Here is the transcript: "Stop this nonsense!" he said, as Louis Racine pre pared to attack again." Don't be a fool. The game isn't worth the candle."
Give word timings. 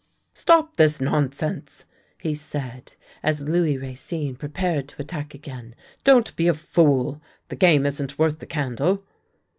"Stop 0.33 0.77
this 0.77 0.99
nonsense!" 0.99 1.85
he 2.23 2.33
said, 2.33 2.95
as 3.21 3.43
Louis 3.43 3.77
Racine 3.77 4.35
pre 4.35 4.49
pared 4.49 4.87
to 4.87 4.99
attack 5.03 5.35
again." 5.35 5.75
Don't 6.03 6.35
be 6.35 6.47
a 6.47 6.55
fool. 6.55 7.21
The 7.49 7.55
game 7.55 7.85
isn't 7.85 8.17
worth 8.17 8.39
the 8.39 8.47
candle." 8.47 9.03